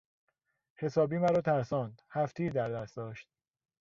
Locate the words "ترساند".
1.41-2.01